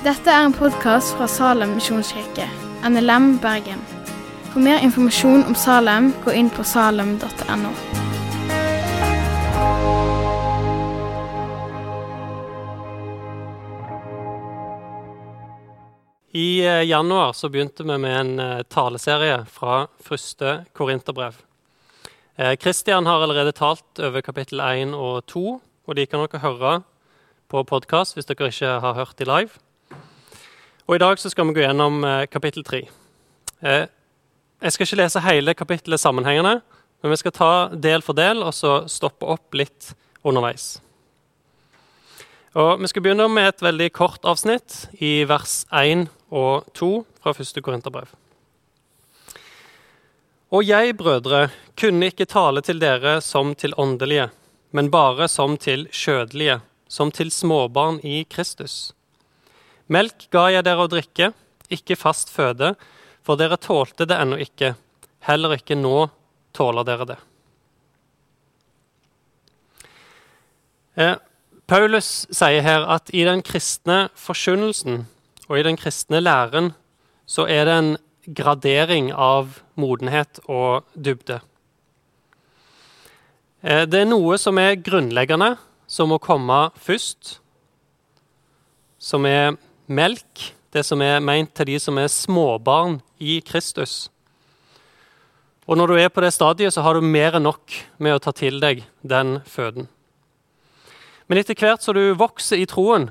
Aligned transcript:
Dette 0.00 0.32
er 0.32 0.46
en 0.46 0.54
podkast 0.56 1.10
fra 1.12 1.26
Salem 1.28 1.74
misjonskirke, 1.76 2.46
NLM 2.88 3.34
Bergen. 3.42 3.82
For 4.48 4.64
mer 4.64 4.80
informasjon 4.80 5.42
om 5.44 5.52
Salem, 5.52 6.06
gå 6.24 6.32
inn 6.40 6.48
på 6.48 6.64
salem.no. 6.64 7.74
I 16.32 16.48
eh, 16.64 16.88
januar 16.88 17.36
så 17.36 17.52
begynte 17.52 17.84
vi 17.84 18.00
med 18.00 18.18
en 18.24 18.34
eh, 18.40 18.64
taleserie 18.72 19.42
fra 19.52 19.84
første 20.00 20.62
Korinterbrev. 20.72 21.44
Kristian 22.56 23.04
har 23.04 23.20
allerede 23.20 23.52
talt 23.52 24.00
over 24.00 24.24
kapittel 24.24 24.64
1 24.64 24.94
og 24.96 25.26
2, 25.28 25.48
og 25.60 25.96
de 25.98 26.06
kan 26.08 26.24
dere 26.24 26.40
høre 26.40 26.78
på 27.52 27.68
podkast 27.68 28.16
hvis 28.16 28.24
dere 28.30 28.48
ikke 28.48 28.78
har 28.80 28.96
hørt 28.96 29.20
de 29.20 29.28
live. 29.28 29.60
Og 30.90 30.96
I 30.96 31.04
dag 31.04 31.20
så 31.22 31.30
skal 31.30 31.46
vi 31.46 31.52
gå 31.54 31.62
gjennom 31.62 32.02
eh, 32.02 32.24
kapittel 32.26 32.64
3. 32.66 32.80
Jeg 33.62 34.72
skal 34.74 34.88
ikke 34.88 34.98
lese 34.98 35.20
hele 35.22 35.54
kapittelet 35.54 36.02
sammenhengende, 36.02 36.56
men 36.98 37.12
vi 37.12 37.18
skal 37.20 37.34
ta 37.36 37.50
del 37.70 38.02
for 38.02 38.18
del 38.18 38.42
og 38.42 38.50
så 38.56 38.72
stoppe 38.90 39.28
opp 39.30 39.54
litt 39.54 39.92
underveis. 40.26 40.80
Og 42.58 42.82
Vi 42.82 42.90
skal 42.90 43.06
begynne 43.06 43.28
med 43.30 43.52
et 43.52 43.62
veldig 43.62 43.88
kort 43.94 44.26
avsnitt 44.26 44.90
i 44.98 45.22
vers 45.30 45.62
1 45.70 46.08
og 46.34 46.66
2 46.74 46.92
fra 47.22 47.38
1. 47.38 47.62
Korinterbrev. 47.62 48.10
Og 50.50 50.66
jeg, 50.66 50.98
brødre, 50.98 51.52
kunne 51.78 52.10
ikke 52.10 52.26
tale 52.26 52.66
til 52.66 52.82
dere 52.82 53.20
som 53.22 53.54
til 53.54 53.78
åndelige, 53.78 54.32
men 54.74 54.90
bare 54.90 55.30
som 55.30 55.54
til 55.54 55.86
skjødelige, 55.94 56.58
som 56.90 57.14
til 57.14 57.30
småbarn 57.30 58.02
i 58.02 58.24
Kristus. 58.26 58.90
Melk 59.90 60.28
ga 60.30 60.46
jeg 60.54 60.64
dere 60.66 60.86
å 60.86 60.90
drikke, 60.90 61.32
ikke 61.70 61.98
fast 61.98 62.30
føde, 62.30 62.74
for 63.26 63.38
dere 63.40 63.58
tålte 63.58 64.06
det 64.06 64.18
ennå 64.22 64.38
ikke, 64.42 64.74
heller 65.26 65.56
ikke 65.56 65.78
nå 65.78 66.06
tåler 66.56 66.86
dere 66.86 67.06
det. 67.10 67.18
Eh, 71.00 71.16
Paulus 71.70 72.26
sier 72.34 72.64
her 72.66 72.86
at 72.90 73.10
i 73.14 73.24
den 73.26 73.42
kristne 73.46 74.08
forkynnelsen 74.18 75.04
og 75.48 75.58
i 75.58 75.66
den 75.66 75.78
kristne 75.78 76.22
læren 76.22 76.72
så 77.30 77.46
er 77.50 77.66
det 77.66 77.76
en 77.78 77.90
gradering 78.26 79.10
av 79.14 79.60
modenhet 79.78 80.40
og 80.50 80.86
dybde. 80.94 81.40
Eh, 83.62 83.86
det 83.90 84.02
er 84.02 84.10
noe 84.10 84.38
som 84.38 84.58
er 84.58 84.78
grunnleggende, 84.78 85.56
som 85.90 86.10
må 86.10 86.18
komme 86.22 86.68
først. 86.78 87.38
Som 89.00 89.26
er 89.26 89.56
melk, 89.90 90.50
det 90.70 90.84
som 90.86 91.02
er 91.02 91.22
meint 91.24 91.52
til 91.56 91.72
de 91.72 91.78
som 91.82 91.98
er 91.98 92.10
småbarn 92.12 93.00
i 93.18 93.40
Kristus. 93.42 94.08
Og 95.66 95.78
når 95.78 95.90
du 95.90 95.96
er 96.00 96.10
på 96.10 96.22
det 96.22 96.32
stadiet, 96.34 96.74
så 96.74 96.82
har 96.82 96.96
du 96.96 97.04
mer 97.04 97.36
enn 97.38 97.46
nok 97.46 97.74
med 98.02 98.16
å 98.16 98.22
ta 98.22 98.32
til 98.34 98.58
deg 98.62 98.84
den 99.06 99.38
føden. 99.46 99.90
Men 101.30 101.38
etter 101.38 101.54
hvert 101.54 101.84
som 101.84 101.94
du 101.94 102.14
vokser 102.18 102.58
i 102.58 102.66
troen, 102.66 103.10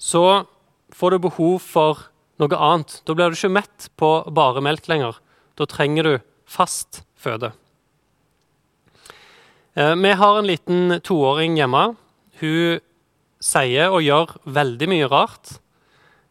så 0.00 0.46
får 0.96 1.12
du 1.12 1.24
behov 1.26 1.58
for 1.60 2.06
noe 2.40 2.56
annet. 2.56 3.00
Da 3.04 3.16
blir 3.16 3.28
du 3.28 3.36
ikke 3.36 3.52
mett 3.52 3.90
på 4.00 4.12
bare 4.32 4.62
melk 4.64 4.88
lenger. 4.88 5.18
Da 5.60 5.68
trenger 5.68 6.06
du 6.06 6.14
fast 6.48 7.02
føde. 7.20 7.52
Eh, 9.76 9.94
vi 10.00 10.12
har 10.16 10.38
en 10.38 10.48
liten 10.48 10.96
toåring 11.04 11.60
hjemme. 11.60 11.90
Hun 12.40 12.80
sier 13.40 13.92
og 13.92 14.04
gjør 14.04 14.34
veldig 14.48 14.88
mye 14.90 15.10
rart. 15.12 15.58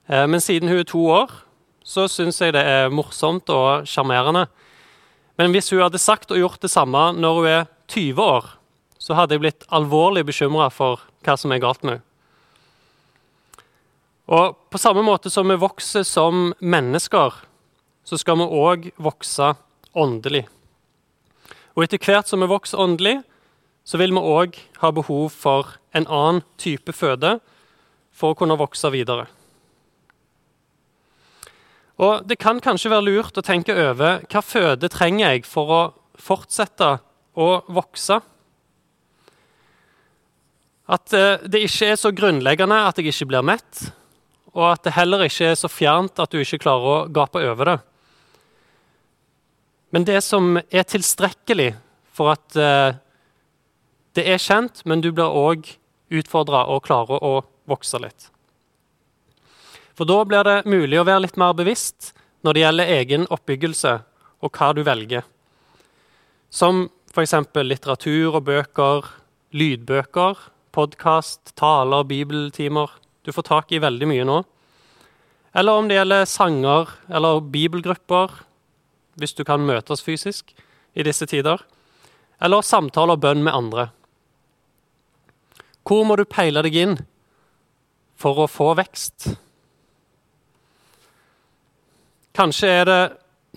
Eh, 0.10 0.26
men 0.28 0.42
siden 0.42 0.70
hun 0.70 0.82
er 0.82 0.90
to 0.90 1.06
år, 1.14 1.32
så 1.86 2.08
syns 2.10 2.42
jeg 2.42 2.54
det 2.58 2.66
er 2.66 2.94
morsomt 2.94 3.50
og 3.54 3.88
sjarmerende. 3.89 4.48
Men 5.39 5.54
hvis 5.54 5.70
hun 5.72 5.83
hadde 5.86 6.02
sagt 6.02 6.33
og 6.33 6.42
gjort 6.42 6.61
det 6.61 6.73
samme 6.73 7.11
når 7.16 7.38
hun 7.38 7.50
er 7.50 7.67
20 7.88 8.22
år, 8.22 8.50
så 9.00 9.16
hadde 9.16 9.38
jeg 9.38 9.45
blitt 9.45 9.67
alvorlig 9.73 10.26
bekymra 10.28 10.67
for 10.73 11.06
hva 11.23 11.38
som 11.39 11.54
er 11.54 11.61
galt 11.64 11.86
med 11.86 11.98
henne. 11.98 12.06
Og 14.30 14.54
på 14.70 14.78
samme 14.78 15.02
måte 15.02 15.32
som 15.33 15.50
vi 15.50 15.56
vokser 15.58 16.04
som 16.06 16.52
mennesker, 16.62 17.33
så 18.06 18.17
skal 18.17 18.38
vi 18.38 18.45
òg 18.45 18.92
vokse 19.02 19.56
åndelig. 19.98 20.44
Og 21.73 21.86
etter 21.86 22.02
hvert 22.04 22.30
som 22.30 22.44
vi 22.44 22.50
vokser 22.52 22.78
åndelig, 22.78 23.16
så 23.82 23.98
vil 23.98 24.14
vi 24.14 24.22
òg 24.22 24.60
ha 24.83 24.92
behov 24.94 25.33
for 25.33 25.73
en 25.98 26.06
annen 26.06 26.44
type 26.62 26.94
føde 26.94 27.39
for 28.14 28.36
å 28.36 28.38
kunne 28.38 28.60
vokse 28.60 28.92
videre. 28.94 29.26
Og 31.99 32.27
Det 32.27 32.39
kan 32.39 32.61
kanskje 32.64 32.92
være 32.93 33.08
lurt 33.10 33.37
å 33.37 33.43
tenke 33.43 33.76
over 33.76 34.23
hva 34.32 34.42
føde 34.43 34.87
trenger 34.92 35.33
jeg 35.33 35.48
for 35.48 35.73
å 35.76 35.82
fortsette 36.20 36.93
å 37.39 37.49
vokse. 37.67 38.20
At 40.89 41.14
eh, 41.14 41.43
det 41.45 41.65
ikke 41.67 41.92
er 41.92 41.99
så 41.99 42.11
grunnleggende 42.15 42.80
at 42.88 42.98
jeg 42.98 43.11
ikke 43.11 43.30
blir 43.33 43.45
mett, 43.45 43.83
og 44.55 44.71
at 44.71 44.88
det 44.88 44.95
heller 44.95 45.27
ikke 45.27 45.52
er 45.52 45.59
så 45.59 45.70
fjernt 45.70 46.20
at 46.23 46.32
du 46.32 46.39
ikke 46.39 46.64
klarer 46.64 46.95
å 46.95 47.05
gape 47.14 47.43
over 47.45 47.73
det. 47.73 47.77
Men 49.93 50.08
det 50.08 50.21
som 50.26 50.58
er 50.58 50.88
tilstrekkelig 50.88 51.73
for 52.15 52.33
at 52.33 52.58
eh, 52.58 52.98
det 54.17 54.26
er 54.26 54.42
kjent, 54.42 54.83
men 54.89 55.04
du 55.04 55.11
blir 55.11 55.30
òg 55.30 55.67
utfordra 56.09 56.65
og 56.71 56.86
klarer 56.88 57.21
å 57.21 57.39
vokse 57.70 57.99
litt. 58.02 58.32
For 59.99 60.08
da 60.08 60.21
blir 60.23 60.48
det 60.48 60.61
mulig 60.64 60.95
å 60.95 61.04
være 61.04 61.26
litt 61.26 61.36
mer 61.36 61.52
bevisst 61.60 62.14
når 62.48 62.55
det 62.55 62.61
gjelder 62.61 62.92
egen 62.93 63.26
oppbyggelse 63.36 63.98
og 64.39 64.55
hva 64.55 64.70
du 64.71 64.80
velger. 64.87 65.26
Som 66.48 66.86
f.eks. 67.11 67.36
litteratur 67.67 68.38
og 68.39 68.45
bøker, 68.48 69.09
lydbøker 69.52 70.39
podkast, 70.71 71.52
taler, 71.59 72.05
bibeltimer. 72.08 72.93
Du 73.27 73.33
får 73.36 73.48
tak 73.49 73.73
i 73.76 73.82
veldig 73.83 74.08
mye 74.08 74.27
nå. 74.27 74.38
Eller 75.52 75.76
om 75.76 75.89
det 75.89 75.98
gjelder 75.98 76.30
sanger 76.30 76.95
eller 77.11 77.42
bibelgrupper, 77.42 78.32
hvis 79.20 79.36
du 79.36 79.43
kan 79.43 79.65
møtes 79.67 80.05
fysisk 80.05 80.54
i 80.95 81.04
disse 81.04 81.27
tider. 81.27 81.59
Eller 82.39 82.64
samtaler 82.64 83.17
og 83.17 83.26
bønn 83.26 83.43
med 83.43 83.52
andre. 83.52 83.89
Hvor 85.83 86.05
må 86.08 86.15
du 86.15 86.23
peile 86.23 86.64
deg 86.64 86.80
inn 86.86 86.98
for 88.15 88.45
å 88.45 88.48
få 88.48 88.71
vekst? 88.80 89.33
Kanskje 92.38 92.70
er 92.82 92.88
det 92.90 93.02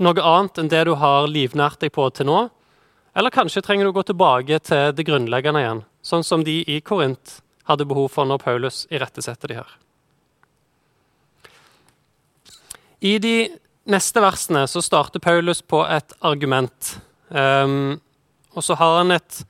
noe 0.03 0.25
annet 0.25 0.59
enn 0.59 0.72
det 0.72 0.84
du 0.88 0.94
har 0.99 1.28
livnært 1.28 1.81
deg 1.84 1.93
på 1.94 2.09
til 2.10 2.28
nå. 2.31 2.43
Eller 3.16 3.34
kanskje 3.34 3.60
trenger 3.65 3.84
du 3.84 3.93
å 3.93 3.97
gå 3.99 4.06
tilbake 4.09 4.59
til 4.65 4.93
det 4.97 5.05
grunnleggende 5.06 5.60
igjen 5.60 5.83
sånn 6.03 6.27
som 6.27 6.44
de 6.44 6.60
i 6.66 6.81
Korint 6.84 7.38
hadde 7.71 7.87
behov 7.87 8.11
for 8.12 8.27
når 8.27 8.43
Paulus 8.43 8.82
irettesetter 8.91 9.53
de 9.53 9.61
her. 9.61 9.71
I 13.03 13.16
de 13.22 13.37
neste 13.91 14.22
versene 14.22 14.66
så 14.71 14.82
starter 14.82 15.22
Paulus 15.22 15.62
på 15.62 15.82
et 15.87 16.15
argument. 16.22 16.97
Um, 17.31 17.99
og 18.55 18.66
så 18.66 18.77
har 18.78 19.00
han 19.00 19.15
et 19.15 19.41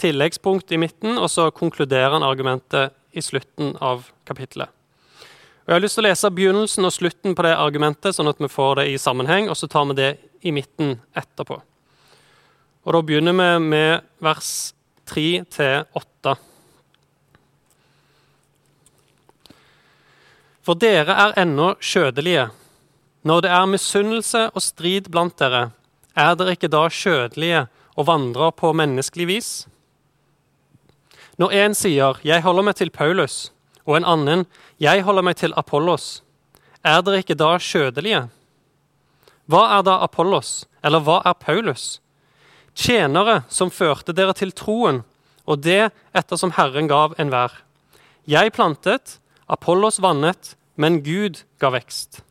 tilleggspunkt 0.00 0.72
i 0.72 0.80
midten, 0.80 1.18
og 1.18 1.28
så 1.32 1.50
konkluderer 1.52 2.16
han 2.16 2.24
argumentet 2.24 2.94
i 3.12 3.22
slutten 3.24 3.74
av 3.84 4.08
kapittelet. 4.28 4.72
Og 5.64 5.70
Jeg 5.72 5.74
har 5.78 5.80
lyst 5.80 5.96
til 5.96 6.04
å 6.04 6.08
lese 6.10 6.28
begynnelsen 6.36 6.84
og 6.84 6.92
slutten 6.92 7.32
på 7.32 7.44
det 7.46 7.54
argumentet, 7.56 8.12
sånn 8.12 8.28
at 8.28 8.40
vi 8.42 8.50
får 8.52 8.82
det 8.82 8.90
i 8.92 8.98
sammenheng, 9.00 9.46
og 9.48 9.56
så 9.56 9.64
tar 9.64 9.86
vi 9.88 9.96
det 9.96 10.10
i 10.44 10.52
midten 10.52 10.98
etterpå. 11.16 11.56
Og 12.84 12.92
Da 12.92 13.00
begynner 13.00 13.32
vi 13.32 13.64
med 13.64 14.04
vers 14.20 14.74
3-8. 15.08 16.34
For 20.64 20.76
dere 20.76 21.16
er 21.16 21.32
ennå 21.40 21.74
skjødelige. 21.80 22.50
Når 23.24 23.40
det 23.40 23.50
er 23.56 23.72
misunnelse 23.72 24.50
og 24.52 24.60
strid 24.60 25.08
blant 25.08 25.38
dere, 25.40 25.70
er 26.12 26.36
dere 26.36 26.58
ikke 26.58 26.68
da 26.68 26.84
skjødelige 26.92 27.66
og 27.96 28.08
vandrer 28.12 28.52
på 28.52 28.72
menneskelig 28.76 29.26
vis? 29.32 29.50
Når 31.40 31.52
en 31.52 31.74
sier 31.74 32.20
'Jeg 32.22 32.42
holder 32.42 32.62
meg 32.62 32.76
til 32.76 32.90
Paulus', 32.90 33.50
og 33.86 33.96
en 33.96 34.04
annen 34.04 34.46
'Jeg 34.80 35.02
holder 35.02 35.22
meg 35.22 35.36
til 35.36 35.52
Apollos', 35.56 36.22
er 36.84 37.02
dere 37.02 37.22
ikke 37.22 37.36
da 37.36 37.58
skjødelige? 37.58 38.28
Hva 39.48 39.78
er 39.78 39.82
da 39.82 40.02
Apollos, 40.02 40.66
eller 40.82 41.00
hva 41.00 41.22
er 41.24 41.34
Paulus? 41.34 42.00
tjenere 42.74 43.42
som 43.48 43.70
førte 43.70 44.14
dere 44.14 44.34
til 44.36 44.52
troen, 44.54 45.02
og 45.46 45.62
det 45.64 45.92
ettersom 46.16 46.54
Herren 46.58 46.88
gav 46.90 47.14
enhver. 47.20 47.52
Jeg 48.26 48.52
plantet, 48.56 49.18
Apollos 49.48 50.00
vannet, 50.02 50.54
men 50.76 51.02
Gud 51.04 51.44
ga 51.60 51.70
vekst. 51.74 52.22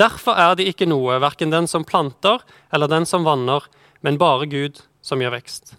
Derfor 0.00 0.36
er 0.36 0.56
de 0.56 0.66
ikke 0.68 0.88
noe, 0.88 1.20
verken 1.20 1.52
den 1.52 1.68
som 1.70 1.84
planter 1.84 2.42
eller 2.72 2.90
den 2.90 3.06
som 3.06 3.24
vanner, 3.24 3.66
men 4.00 4.18
bare 4.20 4.48
Gud 4.50 4.82
som 5.04 5.20
gjør 5.20 5.36
vekst. 5.36 5.74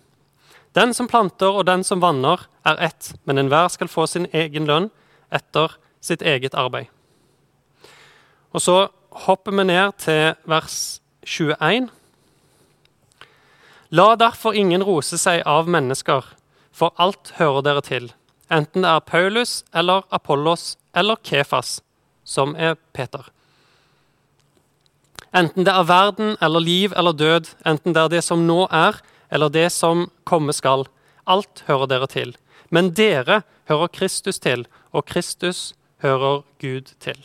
Den 0.76 0.94
som 0.96 1.08
planter 1.12 1.52
og 1.52 1.66
den 1.68 1.84
som 1.84 2.02
vanner, 2.04 2.48
er 2.66 2.80
ett, 2.80 3.14
men 3.26 3.42
enhver 3.42 3.68
skal 3.74 3.90
få 3.92 4.06
sin 4.08 4.28
egen 4.32 4.68
lønn 4.70 4.90
etter 5.34 5.76
sitt 6.02 6.22
eget 6.22 6.56
arbeid. 6.56 6.88
Og 8.56 8.64
så 8.64 8.78
hopper 9.26 9.56
vi 9.56 9.66
ned 9.68 9.98
til 10.00 10.36
vers 10.48 11.02
21. 11.28 11.90
La 13.92 14.16
derfor 14.16 14.56
ingen 14.56 14.84
rose 14.88 15.20
seg 15.20 15.44
av 15.46 15.68
mennesker, 15.68 16.24
for 16.72 16.96
alt 16.96 17.34
hører 17.36 17.66
dere 17.68 17.84
til, 17.84 18.08
enten 18.48 18.86
det 18.86 18.92
er 18.94 19.04
Paulus 19.04 19.62
eller 19.76 20.08
Apollos 20.12 20.78
eller 20.96 21.20
Kefas, 21.28 21.82
som 22.24 22.56
er 22.56 22.78
Peter. 22.96 23.28
Enten 25.36 25.68
det 25.68 25.72
er 25.72 25.88
verden 25.88 26.38
eller 26.42 26.64
liv 26.64 26.96
eller 26.96 27.12
død, 27.12 27.52
enten 27.66 27.96
det 27.96 28.02
er 28.02 28.14
det 28.16 28.24
som 28.24 28.48
nå 28.48 28.66
er, 28.72 29.00
eller 29.32 29.50
det 29.50 29.70
som 29.74 30.10
komme 30.28 30.54
skal. 30.54 30.86
Alt 31.26 31.64
hører 31.68 31.90
dere 31.90 32.10
til. 32.12 32.36
Men 32.70 32.92
dere 32.96 33.42
hører 33.72 33.92
Kristus 33.92 34.40
til, 34.40 34.66
og 34.92 35.08
Kristus 35.08 35.72
hører 36.04 36.44
Gud 36.62 36.94
til. 37.00 37.18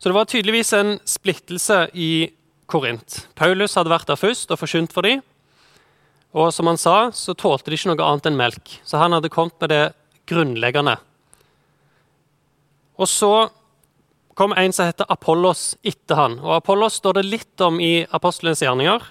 Så 0.00 0.08
det 0.08 0.16
var 0.16 0.24
tydeligvis 0.24 0.72
en 0.72 0.94
splittelse 1.04 1.90
i 1.92 2.30
Korint. 2.70 3.26
Paulus 3.36 3.74
hadde 3.76 3.92
vært 3.92 4.08
der 4.08 4.16
først 4.16 4.50
og 4.54 4.60
forkynt 4.62 4.94
for 4.96 5.04
dem. 5.04 5.20
Og 6.32 6.52
som 6.54 6.70
han 6.70 6.78
sa, 6.80 7.10
så 7.12 7.34
tålte 7.34 7.68
de 7.68 7.76
ikke 7.76 7.90
noe 7.90 8.06
annet 8.06 8.30
enn 8.30 8.38
melk. 8.38 8.78
Så 8.86 9.00
han 9.02 9.12
hadde 9.12 9.32
kommet 9.34 9.58
med 9.60 9.72
det 9.74 9.82
grunnleggende. 10.30 10.94
Og 12.96 13.10
så 13.10 13.50
kom 14.34 14.52
en 14.56 14.72
som 14.72 14.88
heter 14.88 15.08
Apollos 15.10 15.74
etter 15.82 16.18
han. 16.18 16.38
Og 16.40 16.56
Apollos 16.60 16.98
står 17.00 17.18
det 17.18 17.28
litt 17.28 17.64
om 17.64 17.80
i 17.82 18.06
apostelens 18.10 18.62
gjerninger. 18.64 19.04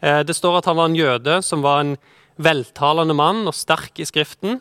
Eh, 0.00 0.20
det 0.26 0.36
står 0.36 0.58
at 0.58 0.70
han 0.70 0.78
var 0.78 0.90
en 0.90 0.98
jøde 0.98 1.40
som 1.46 1.64
var 1.64 1.82
en 1.82 1.96
veltalende 2.36 3.14
mann 3.16 3.44
og 3.46 3.56
sterk 3.56 4.00
i 4.02 4.08
Skriften. 4.08 4.60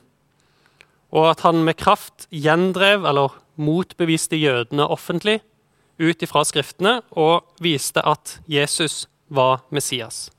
Og 1.13 1.29
at 1.31 1.43
han 1.45 1.63
med 1.65 1.77
kraft 1.77 2.27
gjendrev, 2.33 3.05
eller 3.05 3.35
motbeviste 3.55 4.37
jødene 4.39 4.87
offentlig 4.89 5.41
ut 6.01 6.23
ifra 6.25 6.41
Skriftene 6.45 7.01
og 7.11 7.43
viste 7.61 8.01
at 8.01 8.39
Jesus 8.49 9.05
var 9.29 9.61
Messias. 9.69 10.29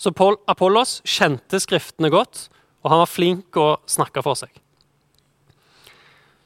Så 0.00 0.12
Apollos 0.48 1.00
kjente 1.04 1.60
Skriftene 1.60 2.08
godt, 2.12 2.48
og 2.80 2.92
han 2.92 3.02
var 3.02 3.12
flink 3.12 3.56
å 3.60 3.74
snakke 3.84 4.22
for 4.24 4.38
seg. 4.38 4.48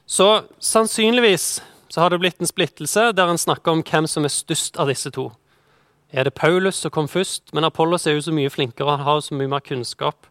Så 0.05 0.45
sannsynligvis 0.61 1.61
så 1.95 2.01
har 2.01 2.11
det 2.11 2.17
blitt 2.19 2.41
en 2.43 2.49
splittelse 2.49 3.13
der 3.15 3.29
en 3.31 3.37
snakker 3.39 3.71
om 3.71 3.81
hvem 3.87 4.03
som 4.11 4.25
er 4.27 4.33
størst 4.33 4.75
av 4.75 4.89
disse 4.91 5.07
to. 5.15 5.29
Er 6.11 6.27
det 6.27 6.33
Paulus 6.35 6.81
som 6.83 6.91
kom 6.91 7.07
først? 7.07 7.53
Men 7.55 7.63
Apollos 7.63 8.03
er 8.03 8.17
jo 8.17 8.25
så 8.25 8.33
mye 8.35 8.51
flinkere 8.51 8.97
og 8.97 9.05
har 9.07 9.21
så 9.23 9.37
mye 9.39 9.47
mer 9.47 9.63
kunnskap. 9.63 10.27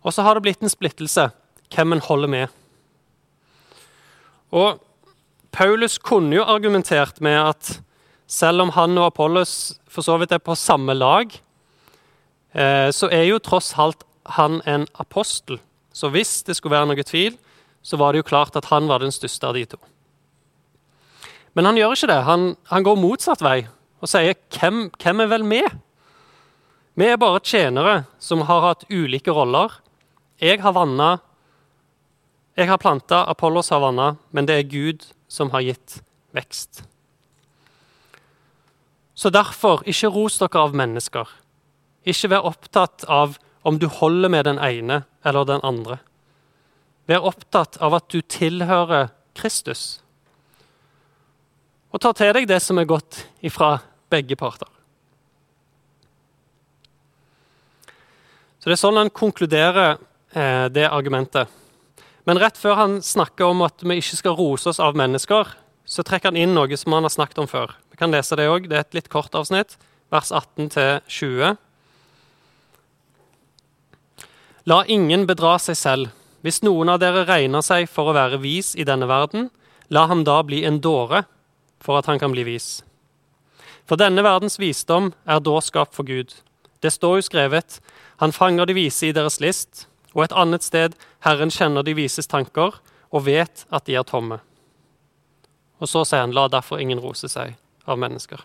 Og 0.00 0.16
så 0.16 0.24
har 0.24 0.38
det 0.38 0.46
blitt 0.46 0.64
en 0.64 0.72
splittelse 0.72 1.26
hvem 1.68 1.92
en 1.92 2.02
holder 2.08 2.32
med. 2.32 2.56
Og 4.56 4.80
Paulus 5.52 5.98
kunne 6.00 6.32
jo 6.38 6.48
argumentert 6.48 7.20
med 7.20 7.36
at 7.42 7.76
selv 8.24 8.64
om 8.64 8.72
han 8.72 8.96
og 8.96 9.10
Apollos 9.12 9.74
for 9.84 10.00
så 10.00 10.16
vidt 10.16 10.32
er 10.32 10.40
på 10.40 10.56
samme 10.56 10.96
lag, 10.96 11.28
eh, 12.56 12.88
så 12.88 13.12
er 13.12 13.28
jo 13.28 13.36
tross 13.36 13.74
alt 13.76 14.08
han 14.40 14.62
en 14.64 14.88
apostel. 14.96 15.60
Så 15.92 16.08
hvis 16.08 16.38
det 16.48 16.56
skulle 16.56 16.78
være 16.78 16.88
noe 16.88 17.04
tvil, 17.04 17.36
så 17.84 18.00
var 18.00 18.14
det 18.16 18.24
jo 18.24 18.32
klart 18.32 18.56
at 18.56 18.72
han 18.72 18.88
var 18.88 19.04
den 19.04 19.12
største 19.12 19.44
av 19.44 19.60
de 19.60 19.68
to. 19.68 19.88
Men 21.54 21.68
han 21.68 21.78
gjør 21.78 21.94
ikke 21.96 22.10
det. 22.10 22.20
Han, 22.26 22.46
han 22.70 22.86
går 22.86 23.00
motsatt 23.00 23.42
vei 23.44 23.64
og 24.04 24.10
sier 24.10 24.36
hvem, 24.52 24.88
hvem 25.00 25.22
er 25.24 25.30
vel 25.30 25.46
vi? 25.48 25.62
Vi 26.94 27.06
er 27.08 27.18
bare 27.18 27.42
tjenere 27.42 27.94
som 28.22 28.44
har 28.46 28.66
hatt 28.68 28.84
ulike 28.92 29.32
roller. 29.34 29.72
Jeg 30.42 30.60
har 30.62 30.74
vanna, 30.76 31.16
jeg 32.58 32.68
har 32.68 32.78
planta, 32.78 33.24
Apollos 33.30 33.72
har 33.74 33.82
vanna, 33.82 34.14
men 34.30 34.46
det 34.46 34.58
er 34.58 34.68
Gud 34.70 35.06
som 35.30 35.50
har 35.54 35.64
gitt 35.64 35.98
vekst. 36.34 36.84
Så 39.14 39.30
derfor, 39.30 39.82
ikke 39.86 40.10
ros 40.10 40.38
dere 40.42 40.62
av 40.62 40.74
mennesker. 40.76 41.30
Ikke 42.04 42.30
vær 42.34 42.46
opptatt 42.50 43.06
av 43.10 43.38
om 43.64 43.78
du 43.80 43.86
holder 43.88 44.30
med 44.30 44.44
den 44.46 44.60
ene 44.60 45.04
eller 45.24 45.46
den 45.48 45.62
andre. 45.64 45.98
Vær 47.08 47.26
opptatt 47.30 47.78
av 47.82 47.94
at 47.96 48.10
du 48.12 48.20
tilhører 48.20 49.10
Kristus. 49.34 50.03
Og 51.94 52.02
ta 52.02 52.10
til 52.10 52.32
deg 52.34 52.48
det 52.50 52.58
som 52.58 52.78
er 52.80 52.88
godt 52.90 53.20
ifra 53.46 53.76
begge 54.10 54.34
parter. 54.34 54.66
Så 58.58 58.70
Det 58.70 58.74
er 58.74 58.80
sånn 58.80 58.98
han 58.98 59.12
konkluderer 59.14 59.98
eh, 60.34 60.66
det 60.72 60.88
argumentet. 60.88 61.46
Men 62.24 62.40
rett 62.40 62.56
før 62.58 62.78
han 62.80 62.96
snakker 63.04 63.44
om 63.46 63.60
at 63.62 63.84
vi 63.84 64.00
ikke 64.00 64.18
skal 64.18 64.34
rose 64.38 64.70
oss 64.72 64.80
av 64.80 64.96
mennesker, 64.96 65.52
så 65.84 66.02
trekker 66.02 66.32
han 66.32 66.40
inn 66.40 66.54
noe 66.56 66.78
som 66.80 66.96
han 66.96 67.04
har 67.04 67.12
snakket 67.12 67.42
om 67.44 67.50
før. 67.50 67.76
Vi 67.92 68.00
kan 68.00 68.10
lese 68.10 68.34
Det 68.40 68.48
også. 68.48 68.68
Det 68.68 68.78
er 68.78 68.86
et 68.86 68.96
litt 68.96 69.10
kort 69.12 69.36
avsnitt, 69.36 69.76
vers 70.10 70.32
18-20. 70.32 71.58
La 74.64 74.80
ingen 74.88 75.28
bedra 75.28 75.58
seg 75.60 75.76
selv. 75.76 76.10
Hvis 76.40 76.62
noen 76.64 76.88
av 76.88 76.98
dere 77.04 77.26
regner 77.28 77.62
seg 77.62 77.86
for 77.86 78.08
å 78.08 78.16
være 78.16 78.40
vis 78.40 78.72
i 78.74 78.88
denne 78.88 79.06
verden, 79.06 79.50
la 79.92 80.08
ham 80.08 80.24
da 80.24 80.40
bli 80.42 80.64
en 80.64 80.80
dåre 80.80 81.26
for 81.84 82.00
at 82.00 82.08
han 82.08 82.18
kan 82.18 82.32
bli 82.32 82.46
vis. 82.48 82.80
For 83.84 84.00
denne 84.00 84.24
verdens 84.24 84.56
visdom 84.60 85.12
er 85.28 85.44
dårskap 85.44 85.92
for 85.94 86.08
Gud. 86.08 86.32
Det 86.80 86.92
står 86.92 87.18
jo 87.20 87.26
skrevet, 87.28 87.80
han 88.20 88.32
fanger 88.32 88.66
de 88.68 88.76
vise 88.76 89.08
i 89.08 89.12
deres 89.12 89.40
list, 89.44 89.86
og 90.14 90.24
et 90.24 90.36
annet 90.36 90.64
sted, 90.64 90.96
Herren 91.26 91.52
kjenner 91.52 91.84
de 91.84 91.96
vises 91.96 92.28
tanker 92.30 92.78
og 93.14 93.26
vet 93.26 93.66
at 93.74 93.86
de 93.86 93.96
er 93.98 94.06
tomme. 94.08 94.40
Og 95.82 95.90
så 95.90 96.04
sier 96.06 96.24
han, 96.24 96.32
la 96.32 96.46
derfor 96.48 96.80
ingen 96.80 97.02
rose 97.02 97.28
seg 97.28 97.56
av 97.84 98.00
mennesker. 98.00 98.40